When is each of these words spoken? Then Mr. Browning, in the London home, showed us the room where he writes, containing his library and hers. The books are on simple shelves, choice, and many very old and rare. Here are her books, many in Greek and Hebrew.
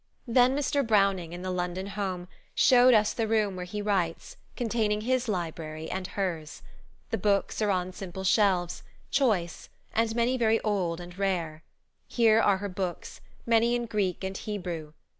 Then 0.25 0.55
Mr. 0.57 0.81
Browning, 0.81 1.31
in 1.31 1.43
the 1.43 1.51
London 1.51 1.85
home, 1.85 2.27
showed 2.55 2.95
us 2.95 3.13
the 3.13 3.27
room 3.27 3.55
where 3.55 3.67
he 3.67 3.83
writes, 3.83 4.35
containing 4.55 5.01
his 5.01 5.27
library 5.27 5.91
and 5.91 6.07
hers. 6.07 6.63
The 7.11 7.19
books 7.19 7.61
are 7.61 7.69
on 7.69 7.93
simple 7.93 8.23
shelves, 8.23 8.81
choice, 9.11 9.69
and 9.93 10.15
many 10.15 10.37
very 10.37 10.59
old 10.61 10.99
and 10.99 11.15
rare. 11.19 11.61
Here 12.07 12.39
are 12.41 12.57
her 12.57 12.67
books, 12.69 13.21
many 13.45 13.75
in 13.75 13.85
Greek 13.85 14.23
and 14.23 14.35
Hebrew. 14.35 14.93